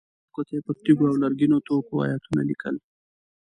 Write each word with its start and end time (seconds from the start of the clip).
خلکو 0.19 0.41
ته 0.47 0.51
یې 0.55 0.61
پر 0.65 0.73
تیږو 0.83 1.05
او 1.09 1.15
لرګینو 1.23 1.57
توکو 1.67 1.93
ایتونه 2.07 2.41
لیکل. 2.49 2.75